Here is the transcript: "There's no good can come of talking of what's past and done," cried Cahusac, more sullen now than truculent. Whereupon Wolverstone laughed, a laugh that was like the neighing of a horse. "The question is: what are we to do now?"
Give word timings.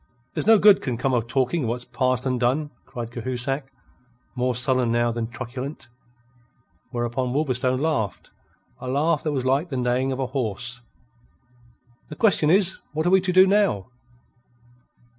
"There's 0.33 0.47
no 0.47 0.57
good 0.57 0.81
can 0.81 0.97
come 0.97 1.13
of 1.13 1.27
talking 1.27 1.61
of 1.61 1.69
what's 1.69 1.85
past 1.85 2.25
and 2.25 2.39
done," 2.39 2.71
cried 2.87 3.11
Cahusac, 3.11 3.71
more 4.35 4.55
sullen 4.55 4.91
now 4.91 5.11
than 5.11 5.27
truculent. 5.27 5.89
Whereupon 6.89 7.33
Wolverstone 7.33 7.79
laughed, 7.79 8.31
a 8.79 8.87
laugh 8.87 9.21
that 9.21 9.31
was 9.31 9.45
like 9.45 9.69
the 9.69 9.77
neighing 9.77 10.11
of 10.11 10.17
a 10.17 10.25
horse. 10.25 10.81
"The 12.09 12.15
question 12.15 12.49
is: 12.49 12.79
what 12.93 13.05
are 13.05 13.11
we 13.11 13.21
to 13.21 13.31
do 13.31 13.45
now?" 13.45 13.91